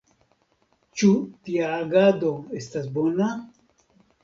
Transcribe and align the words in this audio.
Ĉu 1.01 1.09
tia 1.49 1.69
agado 1.83 2.33
estas 2.63 2.91
bona? 2.99 3.31